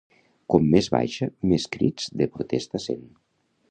Com 0.53 0.65
més 0.75 0.89
baixa 0.95 1.29
més 1.53 1.69
crits 1.77 2.11
de 2.23 2.31
protesta 2.39 2.87
sent. 2.91 3.09